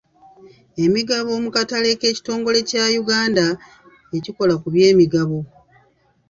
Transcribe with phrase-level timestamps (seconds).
[0.85, 3.45] Emigabo mu katale k'ekitongole kya Yuganda
[4.17, 5.39] ekikola ku by'emigabo.